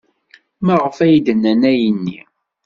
[0.65, 2.19] Maɣef ay d-nnan ayenni?